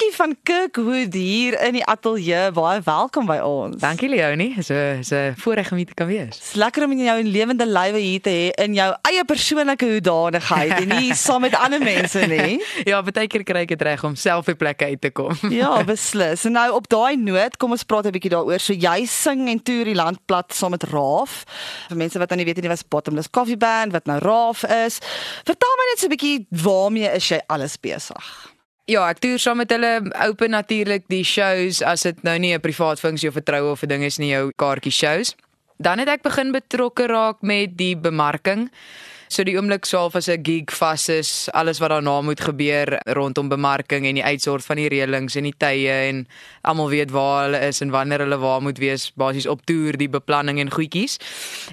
Kirkie 0.00 0.16
van 0.16 0.36
Kirkwood 0.42 1.12
hier 1.12 1.60
in 1.60 1.74
die 1.76 1.82
ateljee. 1.84 2.52
Baie 2.56 2.80
welkom 2.84 3.26
by 3.28 3.34
ons. 3.44 3.76
Dankie 3.82 4.08
Leonie. 4.08 4.54
Dis 4.56 4.70
'n 4.72 5.00
is 5.04 5.10
'n 5.12 5.34
voorreg 5.36 5.70
om 5.70 5.76
hier 5.76 5.86
te 5.86 5.94
kan 5.94 6.06
wees. 6.06 6.38
Dis 6.38 6.52
lekker 6.54 6.84
om 6.84 6.92
jou 6.92 7.18
in 7.18 7.26
lewende 7.26 7.66
lywe 7.66 7.98
hier 7.98 8.20
te 8.20 8.30
hê 8.30 8.64
in 8.64 8.74
jou 8.74 8.94
eie 9.02 9.24
persoonlike 9.24 9.84
hoedanigheid 9.84 10.72
en 10.72 10.88
nie 10.88 11.14
saam 11.24 11.40
met 11.40 11.54
ander 11.54 11.82
mense 11.82 12.18
nie. 12.18 12.64
ja, 12.84 13.02
baie 13.02 13.26
keer 13.26 13.44
kry 13.44 13.60
ek 13.60 13.68
dit 13.68 13.82
reg 13.82 14.04
om 14.04 14.14
self 14.14 14.48
op 14.48 14.58
plekke 14.58 14.84
uit 14.84 15.00
te 15.00 15.10
kom. 15.10 15.36
ja, 15.62 15.84
beslis. 15.84 16.44
En 16.44 16.52
nou 16.52 16.72
op 16.72 16.88
daai 16.88 17.16
noot, 17.16 17.56
kom 17.56 17.70
ons 17.70 17.84
praat 17.84 18.06
'n 18.06 18.10
bietjie 18.10 18.30
daaroor. 18.30 18.60
So 18.60 18.72
jy 18.72 19.04
sing 19.04 19.48
en 19.48 19.62
toer 19.62 19.84
die 19.84 19.94
land 19.94 20.18
plat 20.24 20.54
saam 20.54 20.70
met 20.70 20.82
Raaf. 20.82 21.44
Vir 21.88 21.96
mense 21.96 22.18
wat 22.18 22.28
nou 22.28 22.38
nie 22.38 22.46
weet 22.46 22.60
nie, 22.60 22.68
was 22.68 22.88
Bottomless 22.88 23.30
Coffee 23.30 23.56
Band 23.56 23.92
wat 23.92 24.06
nou 24.06 24.18
Raaf 24.18 24.64
is. 24.64 24.98
Vertel 25.44 25.76
my 25.76 25.84
net 25.92 25.98
so 25.98 26.06
'n 26.06 26.16
bietjie 26.16 26.46
waarmee 26.48 27.12
is 27.14 27.28
jy 27.28 27.40
alles 27.46 27.76
besig? 27.76 28.50
Ja, 28.88 29.04
ek 29.10 29.20
toer 29.20 29.38
saam 29.38 29.60
met 29.60 29.70
hulle 29.70 30.00
open 30.24 30.50
natuurlik 30.50 31.04
die 31.12 31.24
shows 31.24 31.82
as 31.82 32.02
dit 32.02 32.22
nou 32.22 32.38
nie 32.38 32.54
'n 32.54 32.60
privaat 32.60 33.00
funksie 33.00 33.28
of 33.28 33.36
'n 33.36 33.42
troue 33.42 33.70
of 33.70 33.82
'n 33.82 33.88
ding 33.88 34.02
is 34.02 34.18
nie, 34.18 34.30
jou 34.30 34.52
kaartjie 34.56 34.92
shows. 34.92 35.34
Dan 35.78 35.98
het 35.98 36.08
ek 36.08 36.22
begin 36.22 36.52
betrokke 36.52 37.06
raak 37.06 37.42
met 37.42 37.76
die 37.76 37.96
bemarking. 37.96 38.70
So 39.30 39.44
die 39.46 39.52
oomblik 39.54 39.86
swaalf 39.86 40.16
as 40.18 40.26
'n 40.26 40.42
gig 40.42 40.72
vas 40.74 41.08
is, 41.08 41.48
alles 41.54 41.78
wat 41.78 41.90
daarna 41.90 42.20
moet 42.20 42.40
gebeur 42.40 42.98
rondom 43.14 43.48
bemarking 43.48 44.04
en 44.06 44.14
die 44.18 44.24
uitsort 44.24 44.64
van 44.64 44.76
die 44.76 44.88
reëlings 44.88 45.36
en 45.36 45.44
die 45.44 45.54
tye 45.56 45.86
en 46.08 46.26
almal 46.62 46.90
weet 46.90 47.10
waar 47.10 47.44
hulle 47.44 47.60
is 47.62 47.80
en 47.80 47.90
wanneer 47.90 48.18
hulle 48.18 48.38
waar 48.38 48.60
moet 48.60 48.78
wees 48.78 49.12
basies 49.14 49.46
op 49.46 49.60
toer 49.64 49.96
die 49.96 50.08
beplanning 50.08 50.58
en 50.58 50.70
goedjies. 50.70 51.16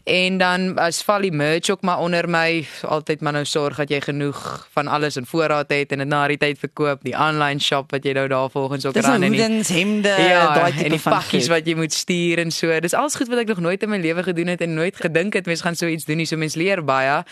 En 0.05 0.37
dan 0.37 0.77
as 0.77 1.01
val 1.01 1.21
die 1.21 1.31
merch 1.31 1.69
ook 1.69 1.81
maar 1.81 1.97
onder 1.97 2.29
my 2.29 2.67
altyd 2.83 3.21
maar 3.21 3.33
nou 3.33 3.45
sorg 3.45 3.77
dat 3.77 3.89
jy 3.89 4.01
genoeg 4.01 4.67
van 4.71 4.87
alles 4.87 5.17
in 5.17 5.25
voorraad 5.25 5.69
het 5.69 5.91
en 5.91 5.97
dit 5.97 6.07
na 6.07 6.27
die 6.27 6.37
tyd 6.37 6.59
verkoop, 6.59 7.01
die 7.01 7.17
online 7.17 7.59
shop 7.59 7.91
wat 7.91 8.05
jy 8.05 8.13
nou 8.13 8.27
daar 8.27 8.49
volgens 8.49 8.85
ook 8.85 8.95
ran 8.95 9.23
en 9.23 9.31
die 9.31 9.41
hemde, 9.41 10.09
ja, 10.09 10.53
daai 10.53 10.71
tipe 10.71 10.85
en 10.85 10.91
die 10.91 11.01
pakkies 11.01 11.47
wat 11.47 11.65
jy 11.65 11.73
moet 11.73 11.93
stuur 11.93 12.37
en 12.37 12.51
so. 12.51 12.79
Dis 12.79 12.93
alles 12.93 13.15
goed 13.15 13.27
wat 13.27 13.39
ek 13.39 13.47
nog 13.47 13.65
nooit 13.65 13.81
in 13.81 13.89
my 13.89 13.97
lewe 13.97 14.23
gedoen 14.23 14.47
het 14.47 14.61
en 14.61 14.73
nooit 14.73 14.95
gedink 14.95 15.33
het 15.33 15.45
mens 15.45 15.61
gaan 15.61 15.75
so 15.75 15.87
iets 15.87 16.05
doen 16.05 16.17
nie. 16.17 16.25
So 16.25 16.37
mens 16.37 16.53
leer 16.53 16.85
baie. 16.85 17.25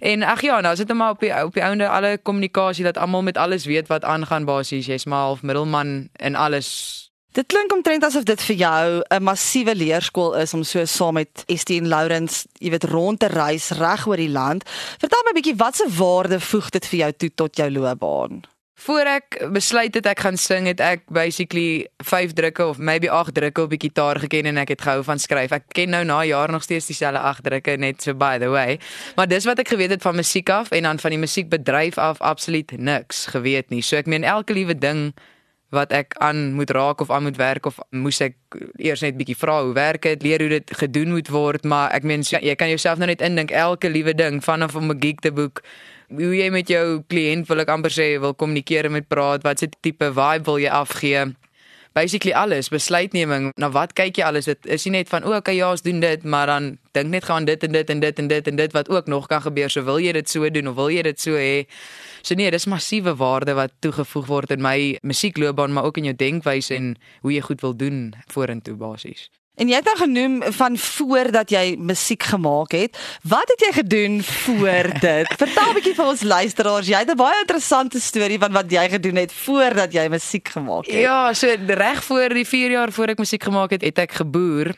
En 0.00 0.22
ag 0.22 0.40
ja, 0.40 0.60
nou 0.60 0.76
sit 0.76 0.88
hom 0.88 0.96
maar 0.96 1.10
op 1.10 1.20
die 1.20 1.44
op 1.44 1.54
die 1.54 1.64
ouende 1.64 1.88
alle 1.88 2.18
kommunikasie 2.22 2.84
dat 2.84 2.98
almal 2.98 3.22
met 3.22 3.36
alles 3.36 3.64
weet 3.64 3.88
wat 3.88 4.04
aangaan 4.04 4.44
basies. 4.44 4.86
Jy's 4.86 5.04
maar 5.04 5.18
half 5.18 5.42
middelman 5.42 6.08
in 6.16 6.36
alles. 6.36 7.10
Dit 7.32 7.46
klink 7.46 7.72
omtrent 7.72 8.04
asof 8.04 8.24
dit 8.26 8.42
vir 8.42 8.56
jou 8.56 9.02
'n 9.08 9.22
massiewe 9.22 9.74
leerskool 9.74 10.34
is 10.34 10.54
om 10.54 10.62
so 10.62 10.84
saam 10.84 11.14
met 11.14 11.44
Estien 11.46 11.88
Lourens, 11.88 12.46
jy 12.58 12.70
weet, 12.70 12.84
rond 12.84 13.18
te 13.18 13.26
reis 13.26 13.70
reg 13.70 14.06
oor 14.06 14.16
die 14.16 14.30
land. 14.30 14.64
Vertel 14.98 15.22
my 15.24 15.30
'n 15.30 15.34
bietjie 15.34 15.56
watse 15.56 15.86
waarde 15.96 16.40
voeg 16.40 16.70
dit 16.70 16.86
vir 16.86 16.98
jou 16.98 17.12
toe 17.12 17.30
tot 17.34 17.56
jou 17.56 17.70
loopbaan? 17.70 18.42
Voor 18.80 19.04
ek 19.04 19.36
besluit 19.52 19.94
het 19.94 20.06
ek 20.08 20.22
gaan 20.24 20.38
sing, 20.40 20.64
het 20.70 20.78
ek 20.80 21.02
basically 21.12 21.84
5 22.00 22.32
drukke 22.32 22.64
of 22.64 22.78
maybe 22.78 23.10
8 23.12 23.34
drukke 23.36 23.66
op 23.66 23.74
die 23.74 23.80
gitaar 23.82 24.16
geken 24.22 24.48
en 24.48 24.60
ek 24.62 24.72
het 24.72 24.84
gehou 24.86 25.02
van 25.04 25.20
skryf. 25.20 25.52
Ek 25.52 25.66
ken 25.76 25.92
nou 25.92 26.00
na 26.08 26.22
jare 26.24 26.52
nog 26.52 26.64
steeds 26.64 26.88
dieselfde 26.88 27.20
8 27.20 27.44
drukke 27.44 27.74
net 27.76 28.00
so 28.00 28.16
by 28.16 28.38
the 28.40 28.48
way. 28.48 28.78
Maar 29.20 29.28
dis 29.28 29.44
wat 29.44 29.60
ek 29.60 29.74
geweet 29.74 29.92
het 29.92 30.02
van 30.02 30.16
musiek 30.16 30.48
af 30.48 30.72
en 30.72 30.88
dan 30.88 31.02
van 31.02 31.12
die 31.12 31.20
musiekbedryf 31.20 31.98
af 32.00 32.24
absoluut 32.24 32.72
niks 32.78 33.26
geweet 33.34 33.68
nie. 33.68 33.82
So 33.84 34.00
ek 34.00 34.08
meen 34.08 34.24
elke 34.24 34.56
liewe 34.56 34.78
ding 34.78 35.10
wat 35.70 35.92
ek 35.92 36.16
aan 36.18 36.54
moet 36.56 36.72
raak 36.72 37.04
of 37.04 37.10
aan 37.10 37.28
moet 37.28 37.36
werk 37.36 37.68
of 37.68 37.78
moes 37.92 38.18
ek 38.24 38.34
eers 38.80 39.04
net 39.04 39.20
bietjie 39.20 39.36
vra 39.38 39.60
hoe 39.62 39.76
werk 39.76 40.08
dit, 40.08 40.24
leer 40.24 40.40
hoe 40.40 40.50
dit 40.56 40.72
gedoen 40.80 41.12
moet 41.12 41.28
word, 41.28 41.68
maar 41.68 41.92
ek 41.94 42.08
meen 42.08 42.24
jy 42.24 42.56
kan 42.56 42.72
jouself 42.72 42.98
nou 42.98 43.06
net 43.12 43.20
indink 43.20 43.52
elke 43.52 43.92
liewe 43.92 44.16
ding 44.16 44.40
vanaf 44.44 44.74
om 44.74 44.90
'n 44.90 44.98
gig 45.04 45.20
te 45.20 45.30
boek 45.30 45.60
hoe 46.16 46.32
jy 46.34 46.48
met 46.50 46.70
jou 46.70 47.02
kliënt 47.10 47.48
wil 47.50 47.62
ek 47.62 47.70
amper 47.70 47.94
sê 47.94 48.08
wil 48.22 48.34
kommunikeer 48.34 48.88
en 48.88 48.98
met 48.98 49.08
praat, 49.08 49.44
wat 49.46 49.62
se 49.62 49.70
tipe 49.80 50.10
vibe 50.16 50.48
wil 50.48 50.58
jy 50.58 50.72
afgee? 50.74 51.30
Basically 51.90 52.30
alles, 52.38 52.68
besluitneming. 52.70 53.48
Na 53.58 53.66
wat 53.74 53.96
kyk 53.98 54.20
jy 54.20 54.26
alles? 54.26 54.46
Dit 54.46 54.66
is 54.70 54.84
nie 54.86 55.00
net 55.00 55.08
van 55.10 55.26
o, 55.26 55.32
okay, 55.34 55.56
ja, 55.58 55.72
ons 55.74 55.82
doen 55.82 55.98
dit, 56.02 56.22
maar 56.22 56.46
dan 56.46 56.68
dink 56.94 57.10
net 57.10 57.26
gaan 57.26 57.48
dit 57.48 57.66
en 57.66 57.74
dit 57.74 57.90
en 57.90 58.02
dit 58.04 58.22
en 58.22 58.28
dit 58.30 58.52
en 58.52 58.60
dit 58.60 58.76
wat 58.76 58.90
ook 58.94 59.10
nog 59.10 59.26
kan 59.30 59.42
gebeur. 59.42 59.70
So 59.70 59.82
wil 59.86 59.98
jy 59.98 60.14
dit 60.14 60.30
so 60.30 60.46
doen 60.50 60.70
of 60.70 60.78
wil 60.78 60.92
jy 60.94 61.02
dit 61.08 61.18
so 61.18 61.34
hê? 61.34 61.66
So 62.22 62.38
nee, 62.38 62.50
dis 62.54 62.68
massiewe 62.70 63.16
waarde 63.18 63.58
wat 63.58 63.74
toegevoeg 63.82 64.30
word 64.30 64.54
in 64.54 64.62
my 64.62 65.00
musiekloopbaan, 65.02 65.74
maar 65.74 65.90
ook 65.90 65.98
in 65.98 66.12
jou 66.12 66.16
denkwyse 66.16 66.78
en 66.78 66.94
hoe 67.26 67.34
jy 67.34 67.42
goed 67.50 67.66
wil 67.66 67.74
doen 67.74 68.00
vorentoe 68.30 68.78
basies. 68.78 69.26
En 69.60 69.68
jy 69.68 69.76
het 69.76 69.84
dan 69.84 69.96
genoem 69.96 70.42
van 70.56 70.78
voordat 70.78 71.50
jy 71.52 71.76
musiek 71.76 72.22
gemaak 72.22 72.72
het. 72.72 72.96
Wat 73.28 73.48
het 73.52 73.60
jy 73.60 73.72
gedoen 73.72 74.22
voor 74.22 74.88
dit? 75.08 75.34
Vertel 75.36 75.68
'n 75.70 75.74
bietjie 75.76 75.94
vir 75.94 76.06
ons 76.06 76.22
luisteraars. 76.22 76.86
Jy 76.88 76.98
het 77.04 77.10
'n 77.12 77.16
baie 77.16 77.40
interessante 77.40 78.00
storie 78.00 78.38
van 78.38 78.52
wat 78.52 78.70
jy 78.72 78.88
gedoen 78.88 79.16
het 79.20 79.32
voordat 79.32 79.92
jy 79.92 80.08
musiek 80.08 80.48
gemaak 80.48 80.86
het. 80.86 81.04
Ja, 81.04 81.32
so 81.34 81.46
reg 81.66 82.04
voor 82.04 82.28
die 82.28 82.46
4 82.46 82.70
jaar 82.70 82.92
voor 82.92 83.06
ek 83.06 83.18
musiek 83.18 83.42
gemaak 83.42 83.70
het, 83.70 83.82
het 83.82 83.98
ek 83.98 84.12
geboer. 84.12 84.72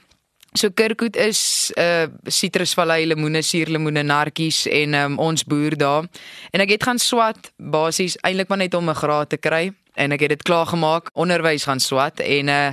So 0.53 0.69
Kirkwood 0.75 1.17
is 1.17 1.73
'n 1.77 1.81
uh, 1.81 2.07
sitrusvallei, 2.25 3.07
lemoene, 3.07 3.43
suurlemoene, 3.43 4.03
nartjies 4.03 4.67
en 4.67 4.95
um, 4.95 5.19
ons 5.19 5.45
boer 5.45 5.77
daar. 5.77 6.05
En 6.51 6.61
ek 6.61 6.71
het 6.71 6.83
gaan 6.83 6.99
swat 6.99 7.53
basies 7.57 8.17
eintlik 8.17 8.49
maar 8.49 8.59
net 8.59 8.75
om 8.75 8.89
'n 8.89 8.95
graad 8.95 9.29
te 9.29 9.37
kry 9.37 9.73
en 9.95 10.13
ek 10.13 10.21
het 10.21 10.29
dit 10.29 10.43
klaar 10.43 10.67
gemaak, 10.67 11.11
onderwys 11.13 11.65
gaan 11.65 11.81
swat 11.81 12.21
en 12.21 12.49
uh 12.49 12.71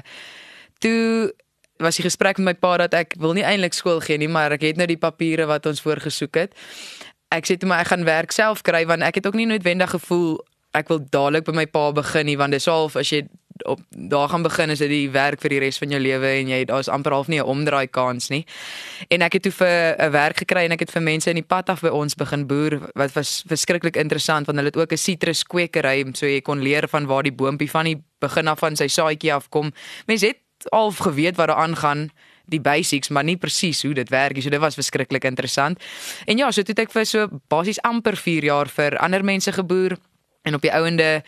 toe 0.79 1.33
was 1.79 1.95
die 1.95 2.03
gesprek 2.03 2.37
met 2.37 2.45
my 2.45 2.53
pa 2.53 2.77
dat 2.77 2.93
ek 2.93 3.15
wil 3.19 3.33
nie 3.33 3.43
eintlik 3.43 3.73
skool 3.73 3.99
gee 4.03 4.17
nie, 4.17 4.27
maar 4.27 4.51
ek 4.51 4.61
het 4.61 4.77
nou 4.77 4.87
die 4.87 4.99
papiere 4.99 5.45
wat 5.49 5.65
ons 5.65 5.81
voorgesoek 5.81 6.35
het. 6.35 6.53
Ek 7.31 7.45
sê 7.45 7.57
toe 7.57 7.69
maar 7.69 7.83
ek 7.85 7.93
gaan 7.93 8.05
werk 8.05 8.31
self 8.31 8.61
kry 8.61 8.85
want 8.85 9.01
ek 9.01 9.15
het 9.15 9.27
ook 9.27 9.37
nie 9.37 9.45
noodwendig 9.49 9.89
gevoel 9.89 10.39
ek 10.77 10.89
wil 10.91 11.01
dadelik 11.01 11.45
by 11.47 11.53
my 11.63 11.65
pa 11.65 11.89
begin 11.95 12.27
nie 12.29 12.37
want 12.37 12.53
dis 12.53 12.69
half 12.69 12.97
as 12.99 13.09
jy 13.09 13.23
op 13.67 13.81
daar 13.89 14.29
gaan 14.31 14.45
begin 14.45 14.69
is 14.69 14.79
dit 14.79 14.91
die 14.91 15.09
werk 15.11 15.41
vir 15.43 15.51
die 15.51 15.59
res 15.59 15.79
van 15.81 15.91
jou 15.91 15.99
lewe 15.99 16.29
en 16.39 16.51
jy 16.53 16.59
daar's 16.69 16.87
amper 16.87 17.11
half 17.11 17.27
nie 17.27 17.39
'n 17.41 17.49
omdraai 17.53 17.87
kans 17.87 18.29
nie. 18.29 18.45
En 19.09 19.21
ek 19.21 19.33
het 19.33 19.43
toe 19.43 19.51
vir 19.51 19.95
'n 19.99 20.11
werk 20.11 20.37
gekry 20.37 20.63
en 20.63 20.71
ek 20.71 20.79
het 20.79 20.91
vir 20.91 21.01
mense 21.01 21.29
in 21.29 21.35
die 21.35 21.43
pad 21.43 21.69
af 21.69 21.81
by 21.81 21.89
ons 21.89 22.15
begin 22.15 22.47
boer 22.47 22.79
wat 22.95 23.11
was 23.13 23.43
verskriklik 23.47 23.97
interessant 23.97 24.45
want 24.45 24.57
hulle 24.57 24.69
het 24.69 24.77
ook 24.77 24.91
'n 24.91 24.97
sitruskwekery 24.97 26.05
so 26.13 26.25
jy 26.25 26.41
kon 26.41 26.61
leer 26.61 26.87
van 26.87 27.05
waar 27.05 27.23
die 27.23 27.33
boontjie 27.33 27.69
van 27.69 27.85
die 27.85 28.01
begin 28.19 28.47
af 28.47 28.59
van 28.59 28.75
sy 28.75 28.87
saadjie 28.87 29.33
afkom. 29.33 29.73
Mense 30.07 30.27
het 30.27 30.37
al 30.69 30.91
geweet 30.91 31.35
wat 31.35 31.47
daar 31.47 31.63
aangaan 31.63 32.09
die 32.49 32.61
basics 32.61 33.09
maar 33.09 33.23
nie 33.23 33.37
presies 33.37 33.83
hoe 33.85 33.93
dit 33.93 34.09
werk 34.09 34.35
nie. 34.35 34.43
So 34.43 34.49
dit 34.49 34.61
was 34.61 34.77
verskriklik 34.79 35.23
interessant. 35.23 35.79
En 36.25 36.37
ja, 36.37 36.51
so 36.51 36.65
toe 36.65 36.75
het 36.75 36.87
ek 36.87 36.95
vir 36.95 37.05
so 37.05 37.27
basies 37.51 37.81
amper 37.87 38.17
4 38.17 38.49
jaar 38.49 38.71
vir 38.73 38.97
ander 38.97 39.23
mense 39.25 39.53
geboer 39.53 39.97
en 40.47 40.57
op 40.57 40.65
die 40.65 40.73
ouende 40.73 41.21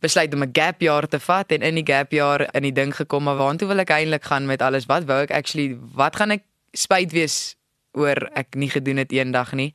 besluit 0.00 0.34
om 0.34 0.42
'n 0.42 0.52
gap 0.52 0.80
jaar 0.80 1.06
te 1.08 1.18
vat 1.18 1.52
en 1.52 1.62
in 1.62 1.74
die 1.74 1.92
gap 1.92 2.12
jaar 2.12 2.48
in 2.54 2.62
die 2.62 2.72
ding 2.72 2.94
gekom 2.96 3.24
maar 3.24 3.36
waartoe 3.36 3.68
wil 3.68 3.78
ek 3.78 3.90
eintlik 3.90 4.24
gaan 4.24 4.46
met 4.46 4.62
alles? 4.62 4.86
Wat 4.86 5.04
wou 5.04 5.22
ek 5.22 5.30
actually 5.30 5.76
wat 5.94 6.16
gaan 6.16 6.30
ek 6.30 6.42
spyt 6.72 7.12
wees 7.12 7.56
oor 7.92 8.30
ek 8.34 8.54
nie 8.54 8.70
gedoen 8.70 8.96
het 8.96 9.12
eendag 9.12 9.52
nie? 9.52 9.74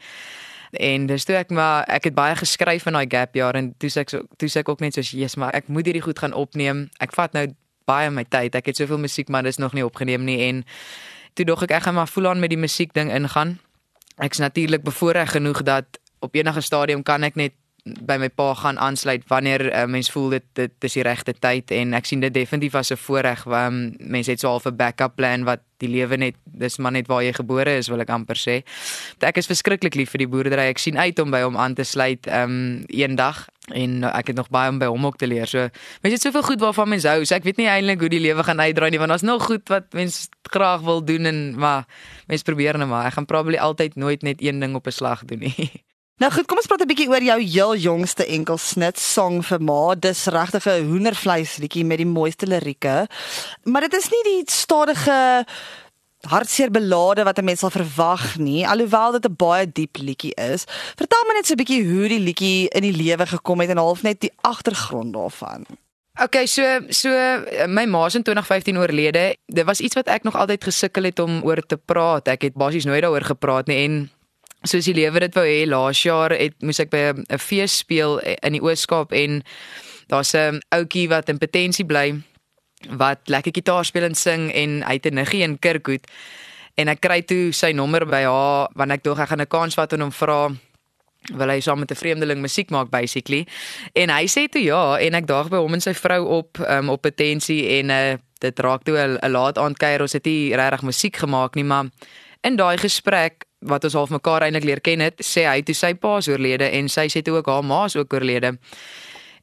En 0.72 1.06
dis 1.06 1.24
toe 1.24 1.36
ek 1.36 1.50
maar 1.50 1.86
ek 1.88 2.04
het 2.04 2.16
baie 2.16 2.36
geskryf 2.36 2.86
in 2.86 2.94
daai 2.94 3.08
gap 3.10 3.36
jaar 3.36 3.56
en 3.56 3.76
toe 3.78 3.90
ek 3.96 4.10
so 4.10 4.24
toe 4.38 4.50
ek 4.56 4.70
ook 4.70 4.80
net 4.80 4.94
soos 4.94 5.12
Jesus 5.12 5.36
maar 5.36 5.54
ek 5.54 5.68
moet 5.68 5.86
hierdie 5.86 6.04
goed 6.04 6.20
gaan 6.20 6.34
opneem. 6.34 6.90
Ek 7.00 7.14
vat 7.14 7.34
nou 7.34 7.48
baie 7.86 8.10
my 8.12 8.26
tyd. 8.30 8.56
Ek 8.56 8.72
het 8.72 8.78
soveel 8.82 9.02
musiek 9.02 9.30
maar 9.30 9.44
dis 9.44 9.62
nog 9.62 9.74
nie 9.74 9.86
opgeneem 9.86 10.26
nie 10.26 10.40
en 10.50 10.64
toe 11.34 11.46
dog 11.46 11.66
ek 11.68 11.76
ek 11.78 11.88
gaan 11.88 11.98
maar 12.00 12.10
voel 12.10 12.32
aan 12.32 12.40
met 12.40 12.54
die 12.54 12.62
musiek 12.62 12.94
ding 12.94 13.12
ingaan. 13.14 13.60
Ek's 14.24 14.40
natuurlik 14.40 14.84
bevoorreg 14.84 15.36
genoeg 15.36 15.64
dat 15.64 16.00
op 16.20 16.36
enige 16.36 16.62
stadium 16.62 17.04
kan 17.04 17.24
ek 17.24 17.36
net 17.36 17.54
by 17.86 18.16
my 18.18 18.32
pa 18.34 18.48
gaan 18.58 18.80
aansluit 18.82 19.22
wanneer 19.30 19.68
uh, 19.70 19.84
mens 19.86 20.10
voel 20.10 20.30
dit 20.30 20.46
dit 20.58 20.88
is 20.88 20.96
die 20.98 21.04
regte 21.06 21.36
tyd 21.38 21.70
en 21.76 21.94
ek 21.94 22.08
sien 22.10 22.24
dit 22.24 22.34
definitief 22.34 22.74
as 22.76 22.90
'n 22.90 22.98
voorreg 22.98 23.44
want 23.46 23.94
um, 24.02 24.10
mense 24.10 24.32
het 24.32 24.40
so 24.42 24.50
half 24.50 24.66
'n 24.66 24.76
backup 24.76 25.16
plan 25.16 25.46
wat 25.46 25.62
die 25.78 25.90
lewe 25.90 26.18
net 26.18 26.36
dis 26.46 26.78
maar 26.78 26.92
net 26.92 27.08
waar 27.08 27.22
jy 27.22 27.34
gebore 27.34 27.78
is 27.78 27.88
wil 27.88 28.02
ek 28.02 28.10
amper 28.10 28.36
sê. 28.36 28.64
Ek 29.22 29.38
is 29.38 29.46
verskriklik 29.46 29.96
lief 29.96 30.10
vir 30.10 30.26
die 30.26 30.28
boerdery. 30.28 30.66
Ek 30.74 30.80
sien 30.80 30.98
uit 30.98 31.20
om 31.20 31.30
by 31.30 31.42
hom 31.42 31.58
aan 31.58 31.76
te 31.76 31.84
sluit 31.84 32.26
um 32.28 32.86
eendag 32.88 33.46
en 33.74 34.04
uh, 34.04 34.12
ek 34.18 34.28
het 34.28 34.36
nog 34.36 34.50
baie 34.54 34.70
om 34.70 34.80
by 34.80 34.90
hom 34.92 35.06
ook 35.06 35.18
te 35.18 35.28
leer. 35.28 35.48
So 35.48 35.70
mense 36.04 36.18
het 36.18 36.22
soveel 36.22 36.44
goed 36.44 36.60
waarvan 36.60 36.90
mense 36.90 37.08
hou. 37.08 37.26
So 37.26 37.36
ek 37.36 37.48
weet 37.48 37.58
nie 37.58 37.70
eintlik 37.72 38.00
hoe 38.00 38.10
die 38.10 38.22
lewe 38.22 38.44
gaan 38.44 38.62
uitdraai 38.62 38.92
nie 38.92 39.02
want 39.02 39.10
daar's 39.10 39.26
nog 39.26 39.46
goed 39.46 39.68
wat 39.70 39.94
mense 39.94 40.28
graag 40.52 40.86
wil 40.86 41.04
doen 41.06 41.26
en 41.26 41.42
maar 41.60 41.86
mense 42.28 42.44
probeer 42.44 42.78
net 42.78 42.88
maar. 42.88 43.06
Ek 43.10 43.18
gaan 43.18 43.26
probably 43.26 43.58
altyd 43.58 43.96
nooit 43.96 44.22
net 44.22 44.42
een 44.42 44.60
ding 44.60 44.76
op 44.76 44.88
'n 44.88 44.92
slag 44.92 45.26
doen 45.26 45.40
nie. 45.40 45.72
Nou 46.16 46.30
goed, 46.32 46.46
kom 46.48 46.56
ons 46.56 46.68
praat 46.72 46.80
'n 46.80 46.88
bietjie 46.88 47.10
oor 47.12 47.24
jou 47.24 47.42
heel 47.42 47.76
jongste 47.76 48.26
enkelsnit 48.26 49.00
song 49.00 49.42
vir 49.44 49.60
Ma. 49.60 49.96
Dis 49.96 50.26
regtig 50.32 50.66
'n 50.66 50.88
hoendervleis 50.88 51.58
liedjie 51.58 51.84
met 51.84 51.98
die 51.98 52.08
mooiste 52.08 52.48
lirieke. 52.48 53.08
Maar 53.64 53.82
dit 53.82 53.94
is 53.94 54.10
nie 54.10 54.24
die 54.24 54.44
stadige 54.46 55.46
hartseer 56.30 56.72
belade 56.72 57.24
wat 57.24 57.38
'n 57.40 57.44
mens 57.44 57.60
sal 57.60 57.70
verwag 57.70 58.38
nie, 58.38 58.68
alhoewel 58.68 59.12
dit 59.12 59.26
'n 59.26 59.36
baie 59.36 59.72
diep 59.72 59.98
liedjie 59.98 60.34
is. 60.34 60.66
Vertel 60.96 61.24
my 61.28 61.34
net 61.34 61.46
so 61.46 61.54
'n 61.54 61.62
bietjie 61.64 61.84
hoe 61.86 62.08
die 62.08 62.20
liedjie 62.20 62.70
in 62.70 62.82
die 62.82 62.96
lewe 63.04 63.26
gekom 63.26 63.60
het 63.60 63.70
en 63.70 63.78
half 63.78 64.02
net 64.02 64.20
die 64.20 64.32
agtergrond 64.42 65.14
daarvan. 65.14 65.66
Okay, 66.22 66.46
so 66.46 66.80
so 66.90 67.10
my 67.68 67.86
ma 67.86 68.06
is 68.06 68.16
in 68.16 68.24
2015 68.24 68.78
oorlede. 68.78 69.36
Dit 69.46 69.66
was 69.66 69.80
iets 69.80 69.96
wat 69.96 70.08
ek 70.08 70.24
nog 70.24 70.36
altyd 70.36 70.64
gesukkel 70.64 71.04
het 71.04 71.20
om 71.20 71.44
oor 71.44 71.62
te 71.66 71.78
praat. 71.78 72.28
Ek 72.28 72.42
het 72.42 72.54
basies 72.54 72.86
nooit 72.86 73.02
daaroor 73.02 73.26
gepraat 73.26 73.68
nie 73.68 73.84
en 73.84 74.12
soos 74.62 74.86
die 74.86 74.94
lewe 74.94 75.20
dit 75.20 75.34
wou 75.34 75.46
hê 75.46 75.68
laas 75.68 76.04
jaar 76.04 76.32
het 76.32 76.54
moes 76.62 76.80
ek 76.80 76.90
by 76.90 77.14
'n 77.30 77.40
fees 77.40 77.78
speel 77.78 78.20
in 78.20 78.52
die 78.52 78.62
Ooskaap 78.62 79.12
en 79.12 79.44
Daar's 80.08 80.34
'n 80.34 80.62
ouetjie 80.70 81.10
wat 81.10 81.30
in 81.30 81.38
potensie 81.38 81.86
bly 81.86 82.22
wat 82.90 83.20
lekker 83.26 83.54
gitaar 83.54 83.86
speel 83.86 84.04
en 84.04 84.16
sing 84.16 84.52
en 84.54 84.84
hy 84.84 84.94
het 84.94 85.06
'n 85.06 85.16
niggie 85.16 85.44
in 85.44 85.60
Kirkwood 85.60 86.08
en 86.76 86.88
ek 86.88 87.02
kry 87.02 87.22
toe 87.22 87.52
sy 87.52 87.72
nommer 87.72 88.06
by 88.06 88.24
haar 88.24 88.70
wanneer 88.76 88.98
ek 88.98 89.04
dog 89.04 89.20
ek 89.20 89.30
gaan 89.30 89.42
'n 89.42 89.48
kans 89.48 89.76
vat 89.76 89.94
en 89.94 90.02
hom 90.02 90.12
vra 90.12 90.52
wil 91.34 91.50
hy 91.50 91.60
saam 91.60 91.80
met 91.80 91.92
'n 91.92 91.96
vreemdeling 91.96 92.42
musiek 92.42 92.70
maak 92.70 92.90
basically? 92.90 93.48
En 93.94 94.10
hy 94.10 94.28
sê 94.28 94.48
toe 94.50 94.62
ja 94.62 94.98
en 94.98 95.14
ek 95.14 95.28
daag 95.28 95.50
by 95.50 95.58
hom 95.58 95.74
en 95.74 95.82
sy 95.82 95.94
vrou 95.94 96.26
op 96.26 96.58
um, 96.60 96.90
op 96.90 97.02
potensie 97.02 97.80
en 97.80 97.90
uh, 97.90 98.18
dit 98.40 98.60
raak 98.60 98.84
toe 98.84 98.98
'n 98.98 99.32
laat 99.32 99.58
aand 99.58 99.78
kuier. 99.78 100.02
Ons 100.02 100.14
het 100.14 100.26
nie 100.26 100.56
regtig 100.56 100.82
musiek 100.82 101.16
gemaak 101.16 101.56
nie 101.56 101.64
maar 101.64 101.86
in 102.46 102.56
daai 102.56 102.78
gesprek 102.78 103.46
wat 103.66 103.84
ons 103.84 103.94
half 103.94 104.10
mekaar 104.14 104.46
eintlik 104.46 104.68
leer 104.68 104.82
ken 104.82 105.02
het 105.02 105.22
sê 105.26 105.48
hy 105.50 105.62
toe 105.66 105.76
sy 105.76 105.94
pa 105.98 106.18
is 106.22 106.30
oorlede 106.30 106.70
en 106.78 106.90
sy 106.92 107.08
sê 107.10 107.24
toe 107.26 107.40
ook 107.40 107.50
haar 107.50 107.66
ma 107.66 107.86
is 107.90 107.96
ook 107.98 108.14
oorlede 108.14 108.56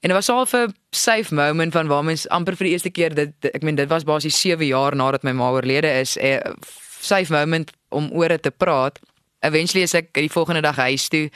En 0.02 0.08
dit 0.08 0.16
was 0.16 0.28
al 0.28 0.46
'n 0.50 0.74
safe 0.90 1.34
moment 1.34 1.72
van 1.72 1.86
waar 1.86 2.04
mens 2.04 2.28
amper 2.28 2.56
vir 2.56 2.64
die 2.64 2.72
eerste 2.72 2.90
keer 2.90 3.14
dit 3.14 3.32
ek 3.40 3.62
meen 3.62 3.74
dit 3.74 3.88
was 3.88 4.04
basies 4.04 4.40
7 4.40 4.66
jaar 4.66 4.96
nadat 4.96 5.22
my 5.22 5.32
ma 5.32 5.50
oorlede 5.50 6.00
is, 6.00 6.16
'n 6.16 6.20
eh, 6.20 6.52
safe 7.00 7.32
moment 7.32 7.70
om 7.88 8.10
oor 8.12 8.28
dit 8.28 8.42
te 8.42 8.50
praat. 8.50 8.98
Eventually 9.40 9.82
is 9.82 9.94
ek 9.94 10.12
die 10.12 10.30
volgende 10.30 10.60
dag 10.60 10.76
huis 10.76 11.08
toe 11.08 11.30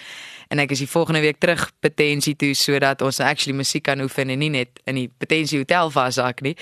en 0.49 0.59
ek 0.59 0.71
is 0.71 0.79
die 0.79 0.89
volgende 0.89 1.21
week 1.21 1.39
terug 1.39 1.73
potensie 1.81 2.37
toe 2.37 2.55
sodat 2.55 3.03
ons 3.03 3.21
actually 3.21 3.57
musiek 3.57 3.83
kan 3.83 4.01
oefen 4.01 4.31
en 4.31 4.39
nie 4.39 4.51
net 4.51 4.69
in 4.85 4.95
die 4.95 5.11
potensie 5.19 5.59
hotel 5.59 5.91
vashak 5.91 6.41
nie. 6.41 6.57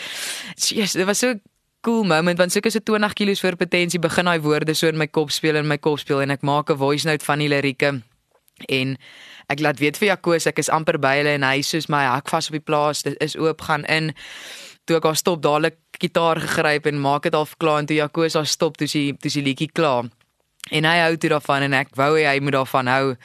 So, 0.56 0.74
yes, 0.74 0.92
dit 0.92 1.06
was 1.06 1.18
so 1.18 1.34
cool 1.80 2.04
moment 2.04 2.38
want 2.38 2.52
soos 2.52 2.64
ek 2.64 2.72
so 2.72 2.80
20 2.80 3.12
kg 3.12 3.40
voor 3.40 3.56
potensie 3.56 4.00
begin 4.00 4.24
daai 4.24 4.40
woorde 4.40 4.74
so 4.74 4.88
in 4.88 4.96
my 4.96 5.06
kop 5.06 5.30
speel 5.30 5.56
en 5.56 5.66
my 5.66 5.78
kop 5.78 5.98
speel 5.98 6.20
en 6.20 6.30
ek 6.30 6.42
maak 6.42 6.70
'n 6.70 6.76
voice 6.76 7.06
note 7.06 7.24
van 7.24 7.38
die 7.38 7.48
lirieke 7.48 8.02
en 8.68 8.96
ek 9.52 9.60
laat 9.60 9.78
weet 9.78 9.98
vir 10.00 10.08
Jakobus 10.14 10.46
ek 10.46 10.60
is 10.62 10.70
amper 10.72 10.98
by 11.02 11.16
hulle 11.20 11.36
en 11.38 11.46
hy 11.46 11.62
soos 11.66 11.88
my 11.92 12.04
hak 12.06 12.30
vas 12.32 12.48
op 12.50 12.58
die 12.58 12.64
plaas. 12.64 13.02
Dit 13.06 13.16
is 13.24 13.36
oop 13.36 13.66
gaan 13.66 13.84
in. 13.90 14.12
Toe 14.84 14.98
ek 14.98 15.08
al 15.08 15.18
stop 15.18 15.42
dadelik 15.42 15.78
gitaar 16.00 16.40
gegryp 16.40 16.86
en 16.86 17.00
maak 17.00 17.26
dit 17.28 17.34
al 17.34 17.48
klaar. 17.58 17.82
En 17.82 17.88
toe 17.90 17.98
Jakobus 17.98 18.36
al 18.36 18.48
stop 18.48 18.78
toe 18.80 18.88
sy 18.88 19.10
toe 19.20 19.32
sy 19.32 19.44
liedjie 19.44 19.70
klaar. 19.72 20.08
En 20.72 20.86
hy 20.88 20.96
hou 21.02 21.16
toe 21.20 21.34
daarvan 21.34 21.66
en 21.68 21.76
ek 21.82 21.92
wou 21.98 22.14
hy 22.16 22.38
moet 22.40 22.56
daarvan 22.56 22.88
hou 22.88 23.16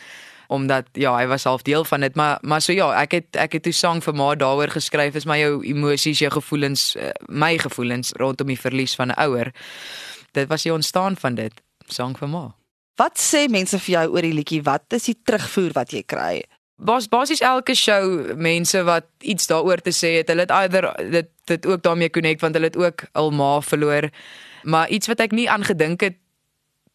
omdat 0.50 0.88
ja 0.98 1.12
hy 1.14 1.28
was 1.30 1.46
half 1.46 1.62
deel 1.62 1.86
van 1.86 2.02
dit. 2.02 2.16
Maar 2.16 2.40
maar 2.42 2.62
so 2.62 2.74
ja 2.74 2.90
ek 3.02 3.12
het 3.12 3.36
ek 3.38 3.60
het 3.60 3.64
toe 3.64 3.74
sang 3.74 4.04
vir 4.04 4.16
ma 4.18 4.34
daaroor 4.36 4.74
geskryf 4.74 5.16
is 5.16 5.30
my 5.30 5.38
jou 5.40 5.62
emosies 5.64 6.20
jou 6.20 6.32
gevoelens 6.34 6.96
eh, 6.96 7.14
my 7.30 7.58
gevoelens 7.58 8.12
rondom 8.18 8.48
die 8.50 8.60
verlies 8.60 8.96
van 8.96 9.14
'n 9.14 9.20
ouer. 9.30 9.54
Dit 10.34 10.50
was 10.50 10.64
die 10.64 10.74
ontstaan 10.74 11.16
van 11.16 11.36
dit 11.36 11.54
sang 11.88 12.18
vir 12.18 12.30
ma 12.30 12.59
Wat 13.00 13.16
sê 13.16 13.46
mense 13.48 13.78
vir 13.80 13.94
jou 13.94 14.08
oor 14.16 14.26
die 14.28 14.36
liedjie? 14.36 14.64
Wat 14.66 14.92
is 14.98 15.06
die 15.08 15.16
terugvoer 15.24 15.72
wat 15.78 15.94
jy 15.96 16.02
kry? 16.04 16.42
Bas 16.80 17.08
basies 17.12 17.42
elke 17.44 17.76
show 17.76 18.36
mense 18.40 18.82
wat 18.88 19.08
iets 19.24 19.48
daaroor 19.48 19.80
te 19.84 19.94
sê 19.96 20.18
het, 20.18 20.32
hulle 20.32 20.44
het 20.44 20.54
either 20.56 20.88
dit 21.12 21.30
dit 21.50 21.66
ook 21.66 21.82
daarmee 21.82 22.12
connect 22.14 22.44
want 22.44 22.54
hulle 22.56 22.70
het 22.70 22.78
ook 22.78 23.08
al 23.18 23.32
ma 23.32 23.54
verloor. 23.64 24.10
Maar 24.64 24.92
iets 24.92 25.08
wat 25.08 25.24
ek 25.24 25.32
nie 25.36 25.48
aangedink 25.50 26.04
het 26.06 26.20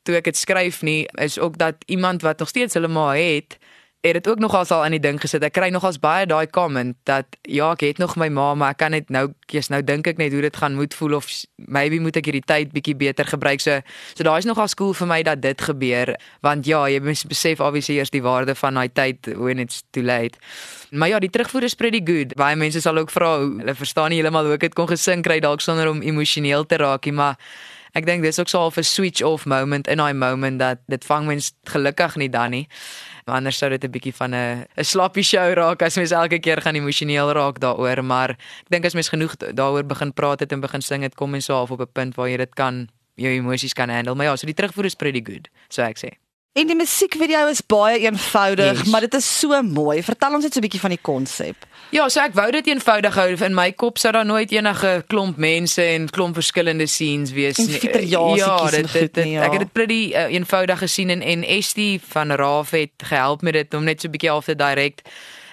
toe 0.05 0.19
ek 0.21 0.29
dit 0.29 0.37
skryf 0.37 0.83
nie, 0.85 1.09
is 1.25 1.39
ook 1.41 1.57
dat 1.59 1.81
iemand 1.89 2.23
wat 2.23 2.39
nog 2.39 2.53
steeds 2.53 2.77
hulle 2.77 2.93
ma 2.93 3.09
het, 3.17 3.57
het 4.05 4.13
dit 4.13 4.29
ook 4.29 4.39
nogals 4.39 4.71
al 4.71 4.85
aan 4.85 4.93
die 4.93 5.01
ding 5.01 5.17
gesit. 5.21 5.43
Ek 5.47 5.55
kry 5.57 5.71
nogals 5.73 5.97
baie 6.01 6.27
daai 6.29 6.45
comment 6.53 6.97
dat 7.09 7.39
ja, 7.49 7.71
ek 7.73 7.87
het 7.87 8.01
nog 8.03 8.19
my 8.21 8.29
ma, 8.29 8.51
maar 8.55 8.75
ek 8.75 8.83
kan 8.83 8.93
net 8.93 9.09
nou 9.09 9.31
kies 9.49 9.71
nou 9.73 9.81
dink 9.81 10.07
ek 10.11 10.21
net 10.21 10.35
hoe 10.37 10.43
dit 10.45 10.57
gaan 10.61 10.77
moet 10.77 10.93
voel 10.95 11.17
of 11.17 11.29
maybe 11.57 12.01
moet 12.05 12.19
ek 12.21 12.29
hierdie 12.29 12.45
tyd 12.45 12.75
bietjie 12.77 12.97
beter 13.01 13.25
gebruik. 13.25 13.65
So 13.65 13.81
so 14.13 14.27
daai 14.29 14.43
is 14.43 14.49
nogals 14.49 14.77
cool 14.77 14.93
vir 14.93 15.09
my 15.09 15.23
dat 15.25 15.41
dit 15.41 15.67
gebeur 15.71 16.13
want 16.45 16.69
ja, 16.69 16.85
jy 16.93 17.01
moet 17.01 17.25
besef 17.33 17.65
obviously 17.65 17.97
eers 17.97 18.13
die 18.13 18.23
waarde 18.23 18.55
van 18.61 18.77
daai 18.77 18.93
tyd 18.93 19.33
when 19.41 19.59
it's 19.59 19.83
too 19.97 20.05
late. 20.05 20.37
Maar 20.93 21.09
ja, 21.09 21.19
die 21.19 21.33
terugvoer 21.33 21.65
is 21.65 21.75
pretty 21.75 22.03
good. 22.05 22.37
Baie 22.37 22.57
mense 22.61 22.85
sal 22.85 23.01
ook 23.01 23.11
vra, 23.11 23.39
hulle 23.41 23.75
verstaan 23.75 24.13
nie 24.13 24.21
heeltemal 24.21 24.45
hoe 24.45 24.59
ek 24.59 24.69
dit 24.69 24.77
kon 24.77 24.91
gesing 24.93 25.25
kry 25.25 25.41
dalk 25.41 25.65
sonder 25.65 25.89
om 25.89 26.05
emosioneel 26.05 26.69
te 26.69 26.77
raak 26.77 27.09
nie, 27.09 27.17
maar 27.17 27.41
Ek 27.95 28.07
dink 28.07 28.23
dis 28.23 28.39
ook 28.39 28.49
so 28.49 28.67
'n 28.67 28.83
switch 28.83 29.23
off 29.23 29.47
moment 29.47 29.89
in 29.89 29.99
daai 29.99 30.15
moment 30.15 30.59
dat 30.59 30.79
dit 30.89 31.05
vang 31.05 31.27
mens 31.27 31.53
gelukkig 31.65 32.17
nie 32.17 32.29
dan 32.29 32.51
nie 32.51 32.69
anders 33.27 33.59
sou 33.59 33.71
dit 33.71 33.85
'n 33.85 33.91
bietjie 33.91 34.15
van 34.15 34.35
'n 34.35 34.67
'n 34.77 34.85
slappie 34.85 35.23
show 35.23 35.53
raak 35.55 35.83
as 35.83 35.97
mens 35.97 36.11
elke 36.11 36.39
keer 36.39 36.61
gaan 36.61 36.75
emosioneel 36.75 37.33
raak 37.33 37.59
daaroor, 37.59 38.05
maar 38.05 38.31
ek 38.31 38.69
dink 38.69 38.85
as 38.85 38.95
mens 38.95 39.09
genoeg 39.09 39.37
daaroor 39.37 39.87
begin 39.87 40.13
praat 40.13 40.41
het 40.41 40.53
en 40.53 40.61
begin 40.61 40.83
sing 40.83 41.03
het, 41.03 41.15
kom 41.15 41.31
mens 41.31 41.45
so 41.45 41.55
half 41.55 41.71
op 41.71 41.81
'n 41.81 41.93
punt 41.93 42.15
waar 42.15 42.29
jy 42.29 42.37
dit 42.37 42.55
kan 42.55 42.89
jou 43.17 43.33
emosies 43.33 43.73
kan 43.73 43.89
handle. 43.89 44.15
Maar 44.15 44.27
ja, 44.27 44.37
so 44.37 44.47
die 44.47 44.55
terugvoer 44.55 44.85
is 44.85 44.95
pretty 44.95 45.23
good, 45.23 45.49
so 45.69 45.83
ek 45.83 45.99
sê. 45.99 46.24
En 46.55 46.69
die 46.71 46.77
musiekvideo 46.79 47.49
is 47.51 47.65
baie 47.67 47.99
eenvoudig, 48.05 48.79
yes. 48.79 48.91
maar 48.91 49.03
dit 49.03 49.15
is 49.19 49.27
so 49.41 49.59
mooi. 49.67 50.03
Vertel 50.07 50.37
ons 50.37 50.45
net 50.47 50.55
so 50.55 50.61
'n 50.61 50.63
bietjie 50.63 50.81
van 50.81 50.93
die 50.95 51.03
konsep. 51.03 51.67
Ja, 51.91 52.09
so 52.09 52.21
ek 52.23 52.37
wou 52.39 52.47
dit 52.51 52.67
eenvoudig 52.71 53.15
hou. 53.15 53.35
In 53.43 53.55
my 53.55 53.73
kop 53.73 53.99
sou 53.99 54.13
daar 54.13 54.25
nooit 54.25 54.53
enige 54.53 55.03
klomp 55.07 55.37
mense 55.37 55.83
en 55.83 56.07
klomp 56.11 56.35
verskillende 56.35 56.87
scenes 56.87 57.33
wees 57.35 57.59
nie. 57.59 57.81
Ja, 58.39 58.71
dit, 58.71 58.93
dit, 58.93 59.15
dit, 59.15 59.27
ja. 59.27 59.43
ek 59.43 59.53
het 59.53 59.61
dit 59.67 59.73
pretty 59.73 60.13
uh, 60.15 60.31
eenvoudig 60.31 60.79
gesien 60.79 61.11
en 61.11 61.23
en 61.23 61.43
Estie 61.43 62.01
van 62.01 62.31
Raaf 62.31 62.71
het 62.71 63.03
gehelp 63.03 63.43
met 63.43 63.53
dit 63.53 63.75
om 63.75 63.85
net 63.85 64.01
so 64.01 64.07
'n 64.07 64.11
bietjie 64.11 64.31
af 64.31 64.45
te 64.45 64.55
direct 64.55 65.03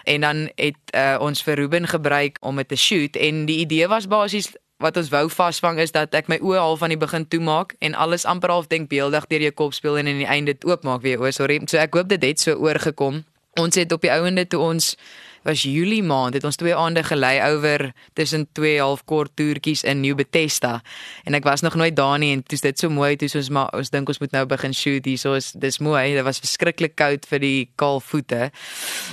en 0.03 0.21
dan 0.21 0.50
het 0.56 0.81
uh, 0.95 1.18
ons 1.19 1.44
vir 1.44 1.56
Ruben 1.56 1.88
gebruik 1.88 2.38
om 2.42 2.56
dit 2.56 2.68
te 2.68 2.75
shoot 2.77 3.15
en 3.15 3.45
die 3.45 3.57
idee 3.57 3.88
was 3.88 4.07
basies 4.07 4.53
wat 4.81 4.97
ons 4.97 5.09
wou 5.13 5.25
vasvang 5.29 5.79
is 5.79 5.93
dat 5.95 6.13
ek 6.17 6.29
my 6.31 6.39
oë 6.41 6.59
half 6.59 6.83
aan 6.83 6.93
die 6.93 6.99
begin 6.99 7.27
toemaak 7.27 7.75
en 7.79 7.95
alles 7.95 8.25
amper 8.25 8.53
half 8.53 8.67
denkbeeldig 8.71 9.27
deur 9.31 9.45
jou 9.47 9.53
kop 9.63 9.75
speel 9.77 9.99
en 10.01 10.09
in 10.11 10.21
die 10.23 10.29
einde 10.29 10.53
dit 10.53 10.65
oopmaak 10.65 11.01
weer. 11.05 11.21
O, 11.21 11.31
sorry. 11.31 11.61
So 11.69 11.77
ek 11.81 11.93
hoop 11.95 12.09
dit 12.09 12.23
het 12.23 12.41
so 12.41 12.57
oorgekom. 12.57 13.23
Ons 13.59 13.75
het 13.79 13.91
op 13.91 14.01
die 14.01 14.11
ouende 14.11 14.47
toe 14.47 14.61
ons 14.63 14.95
was 15.43 15.63
Julie 15.65 16.03
maand 16.03 16.35
het 16.38 16.43
ons 16.45 16.55
twee 16.59 16.75
aande 16.75 17.01
gelei 17.03 17.39
oor 17.41 17.88
tussen 18.13 18.47
twee 18.53 18.77
half 18.79 19.03
kort 19.09 19.31
toertjies 19.35 19.83
in 19.83 20.01
New 20.01 20.15
Bethesda. 20.15 20.81
En 21.25 21.33
ek 21.33 21.45
was 21.47 21.61
nog 21.65 21.75
nooit 21.75 21.95
daar 21.95 22.19
nie 22.21 22.31
en 22.35 22.43
dit 22.43 22.53
is 22.53 22.61
dit 22.61 22.79
so 22.79 22.89
mooi 22.93 23.15
toe 23.17 23.29
ons 23.39 23.49
maar 23.49 23.71
ons 23.77 23.89
dink 23.89 24.09
ons 24.09 24.21
moet 24.21 24.35
nou 24.35 24.43
begin 24.45 24.73
shoot 24.73 25.05
hier 25.05 25.17
so 25.17 25.33
is 25.33 25.51
dis 25.57 25.79
mooi 25.81 26.13
dit 26.13 26.25
was 26.25 26.41
verskriklik 26.43 26.95
koud 26.99 27.25
vir 27.31 27.41
die 27.41 27.69
kaal 27.75 27.99
voete 27.99 28.51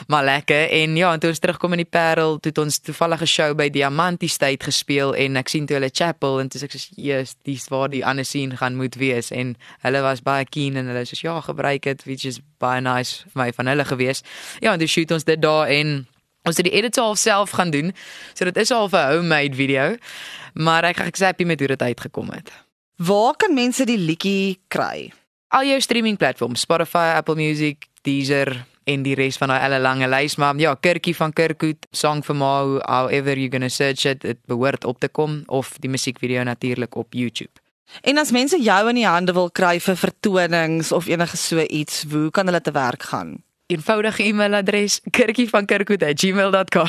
maar 0.09 0.25
lekker. 0.25 0.69
En 0.83 0.97
ja 0.97 1.13
en 1.13 1.21
toe 1.23 1.33
ons 1.33 1.41
terugkom 1.41 1.79
in 1.79 1.85
die 1.85 1.89
Parel 1.89 2.37
het 2.45 2.61
ons 2.61 2.81
toevallige 2.85 3.27
show 3.27 3.55
by 3.57 3.71
Diamanti 3.73 4.29
State 4.29 4.69
gespeel 4.69 5.15
en 5.17 5.41
ek 5.41 5.49
sien 5.49 5.67
toe 5.67 5.79
hulle 5.79 5.93
chapel 5.93 6.43
en 6.43 6.53
toe 6.53 6.61
sê 6.61 6.69
ek 6.69 6.77
sê 6.77 6.85
yes 7.09 7.37
dis 7.49 7.69
waar 7.73 7.89
die 7.93 8.05
ander 8.05 8.29
scene 8.29 8.61
gaan 8.61 8.77
moet 8.77 9.01
wees. 9.01 9.33
En 9.33 9.57
hulle 9.87 10.05
was 10.05 10.21
baie 10.25 10.45
keen 10.45 10.77
en 10.77 10.93
hulle 10.93 11.07
sê 11.09 11.17
ja 11.25 11.41
gebruik 11.41 11.89
dit 11.89 12.05
which 12.05 12.29
is 12.29 12.43
baie 12.61 12.85
nice 12.85 13.25
vir 13.33 13.45
my 13.47 13.51
van 13.57 13.73
hulle 13.73 13.89
gewees. 13.89 14.25
Ja 14.61 14.77
en 14.77 14.83
toe 14.83 14.91
shoot 14.91 15.17
ons 15.17 15.25
dit 15.25 15.41
daar 15.41 15.73
en 15.73 16.05
Ons 16.43 16.57
het 16.57 16.67
die 16.69 16.75
editor 16.75 17.05
al 17.05 17.17
self 17.17 17.51
gaan 17.51 17.71
doen. 17.71 17.93
So 18.35 18.45
dit 18.45 18.57
is 18.57 18.71
al 18.71 18.89
'n 18.89 19.13
homemade 19.13 19.55
video. 19.55 19.97
Maar 20.55 20.85
ek 20.85 21.01
ek 21.01 21.19
happy 21.19 21.45
met 21.45 21.59
hoe 21.59 21.69
dit 21.69 21.83
uitgekom 21.83 22.31
het. 22.31 22.51
Waar 22.97 23.37
kan 23.37 23.55
mense 23.55 23.85
die 23.85 23.99
liedjie 23.99 24.59
kry? 24.69 25.13
Al 25.49 25.65
jou 25.65 25.81
streaming 25.81 26.17
platforms, 26.17 26.61
Spotify, 26.61 27.15
Apple 27.17 27.35
Music, 27.35 27.87
Deezer 28.03 28.67
en 28.85 29.03
die 29.03 29.15
res 29.15 29.37
van 29.37 29.49
daai 29.49 29.61
hele 29.61 29.79
lange 29.79 30.09
lys, 30.09 30.37
maar 30.37 30.57
ja, 30.57 30.75
Kirkie 30.75 31.15
van 31.17 31.33
Kirkwood, 31.33 31.87
Song 31.93 32.25
for 32.25 32.37
Ma, 32.37 32.81
however 32.89 33.37
you 33.39 33.49
going 33.49 33.63
to 33.63 33.69
search 33.69 34.05
it, 34.05 34.21
dit 34.21 34.39
behoort 34.47 34.85
op 34.85 35.01
te 35.01 35.09
kom 35.09 35.43
of 35.47 35.75
die 35.79 35.91
musiekvideo 35.91 36.43
natuurlik 36.43 36.97
op 36.97 37.13
YouTube. 37.13 37.61
En 38.03 38.19
as 38.19 38.31
mense 38.31 38.59
jou 38.61 38.89
in 38.91 39.01
die 39.01 39.07
hande 39.07 39.33
wil 39.33 39.51
kry 39.51 39.79
vir 39.81 39.97
vertonings 39.97 40.93
of 40.93 41.09
enige 41.09 41.37
so 41.37 41.65
iets, 41.65 42.05
hoe 42.11 42.31
kan 42.31 42.47
hulle 42.47 42.61
te 42.61 42.73
werk 42.73 43.09
gaan? 43.13 43.39
Eenvoudige 43.69 44.23
e-mailadres 44.25 45.01
kirkievandkerkhoed@gmail.com. 45.11 46.89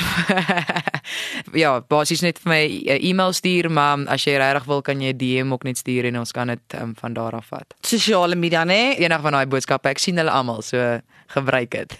ja, 1.63 1.81
basies 1.87 2.21
net 2.23 2.39
vir 2.39 2.51
my 2.51 2.63
'n 2.67 2.87
uh, 2.87 3.09
e-mail 3.09 3.33
stuur, 3.33 3.71
maar 3.71 4.07
as 4.07 4.23
jy 4.23 4.37
regtig 4.39 4.65
wil 4.65 4.81
kan 4.81 5.01
jy 5.01 5.13
DM 5.15 5.51
ook 5.51 5.63
net 5.63 5.77
stuur 5.77 6.05
en 6.05 6.19
ons 6.19 6.31
kan 6.31 6.47
dit 6.47 6.59
um, 6.81 6.93
van 6.95 7.13
daar 7.13 7.35
af 7.35 7.45
vat. 7.51 7.75
Sosiale 7.81 8.35
media, 8.35 8.63
né? 8.63 8.95
Eendag 8.95 9.21
van 9.21 9.31
daai 9.31 9.45
boodskappe, 9.45 9.89
ek 9.89 9.99
sien 9.99 10.17
hulle 10.17 10.31
almal, 10.31 10.61
so 10.61 10.99
gebruik 11.27 11.71
dit. 11.71 11.97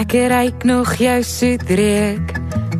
ek 0.00 0.12
reik 0.12 0.64
nog 0.64 0.94
jou 0.96 1.22
soet 1.22 1.68
reuk 1.68 2.32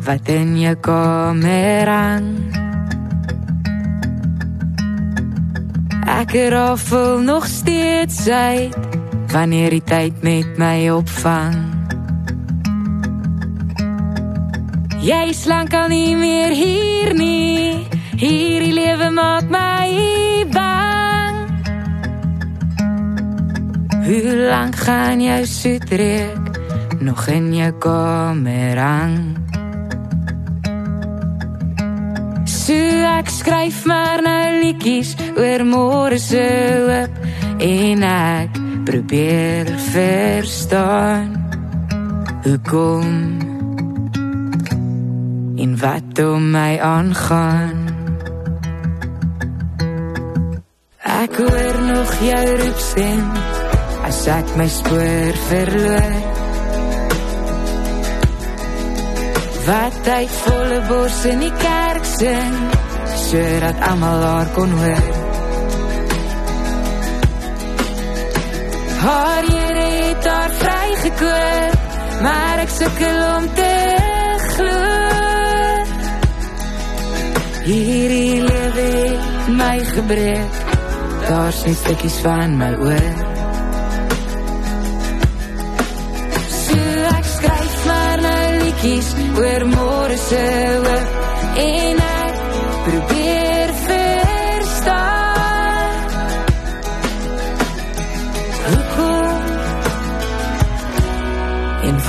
wat 0.05 0.29
in 0.29 0.59
jou 0.59 0.75
kamer 0.75 1.87
hang. 1.87 2.70
Ek 6.11 6.33
raffel 6.51 7.19
nog 7.23 7.45
steeds 7.47 8.27
uit 8.27 8.75
wanneer 9.31 9.69
die 9.69 9.83
tyd 9.83 10.19
met 10.21 10.57
my 10.59 10.89
opvang. 10.91 11.55
Jy 15.01 15.31
slank 15.33 15.73
al 15.73 15.87
nie 15.87 16.15
meer 16.19 16.51
hier 16.51 17.13
nie. 17.15 17.87
Hierdie 18.19 18.73
lewe 18.75 19.07
maak 19.15 19.47
my 19.49 19.87
bang. 20.51 21.39
Hoe 24.03 24.35
lank 24.51 24.75
gaan 24.83 25.23
jou 25.23 25.45
soet 25.47 25.89
reuk 25.89 26.59
nog 26.99 27.27
in 27.27 27.53
jou 27.55 27.71
kamer 27.79 28.77
hang? 28.77 29.30
Ek 33.21 33.29
skryf 33.29 33.83
maar 33.85 34.21
nou 34.25 34.45
liedjies 34.63 35.11
oor 35.37 35.61
môre 35.67 36.17
se 36.17 36.41
hoop 36.87 37.17
en 37.61 38.05
ek 38.07 38.57
probeer 38.87 39.69
verstaan 39.91 41.29
hoekom 42.41 43.11
en 45.61 45.77
wat 45.83 46.23
om 46.25 46.49
my 46.55 46.73
aangaan. 46.81 47.77
Ek 51.21 51.37
hoor 51.37 51.81
nog 51.91 52.17
jou 52.25 52.43
roep 52.63 52.83
stem 52.89 53.25
as 54.09 54.25
ek 54.39 54.55
my 54.57 54.69
spoor 54.79 55.41
verloor. 55.51 56.13
Wat 59.69 60.07
hy 60.09 60.23
volle 60.41 60.85
bors 60.89 61.25
in 61.29 61.45
die 61.45 61.57
kerk 61.61 62.15
sing 62.17 62.89
sodat 63.27 63.77
almal 63.89 64.23
haar 64.29 64.49
kon 64.55 64.71
hoor 64.79 65.03
haar 69.03 69.45
Here 69.51 69.87
het 70.07 70.25
haar 70.33 70.51
vrygekoop 70.61 71.81
maar 72.21 72.61
ek 72.61 72.69
sukkel 72.69 73.19
om 73.35 73.47
te 73.57 73.71
glo. 74.53 74.81
Hierdie 77.65 78.41
lewe 78.45 78.91
my 79.57 79.77
gebreek 79.95 80.63
daar's 81.25 81.65
net 81.65 81.77
stukkies 81.83 82.21
van 82.25 82.57
my 82.61 82.73
oor. 82.85 83.11
Kies 88.81 89.11
oor 89.37 89.63
môre 89.69 90.15
se 90.17 90.39
hoop 90.81 91.57
en 91.61 91.99
ek 92.01 92.10
en 101.83 101.99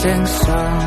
saam 0.00 0.78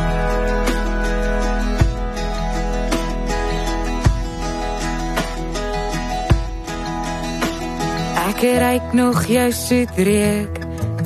Ek 8.30 8.42
ruik 8.60 8.94
nog 8.94 9.26
jou 9.30 9.52
soet 9.52 9.94
reuk 9.96 10.58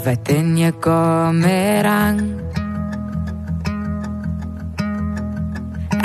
wat 0.06 0.30
in 0.32 0.56
jou 0.58 0.72
kamer 0.80 1.86
hang. 1.86 2.22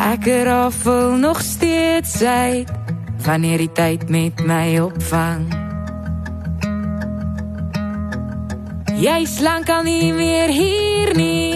Ek 0.03 0.27
raffel 0.49 1.15
nog 1.23 1.41
steeds 1.41 2.19
uit 2.23 2.71
wanneer 3.23 3.63
die 3.63 3.73
tyd 3.73 4.09
met 4.11 4.43
my 4.43 4.79
opvang. 4.83 5.47
Jy's 8.99 9.39
lankal 9.41 9.87
nie 9.87 10.13
meer 10.13 10.51
hier 10.51 11.15
nie. 11.15 11.52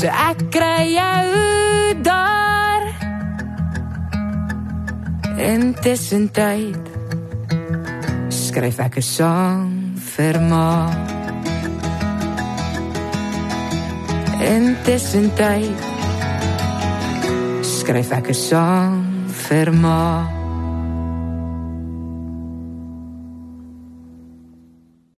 So 0.00 0.08
ek 0.08 0.46
kry 0.48 0.96
jou 0.96 1.24
daar. 2.00 2.84
Intussen 5.36 6.30
tyd 6.32 6.80
skryf 8.32 8.80
ek 8.80 8.96
'n 8.96 9.04
sang 9.04 9.68
vir 10.16 10.40
ma. 10.40 10.88
Intussen 14.40 15.28
tyd 15.36 15.78
skryf 17.60 18.08
ek 18.16 18.32
'n 18.32 18.40
sang 18.48 19.04
vir 19.28 19.68
ma. 19.68 20.39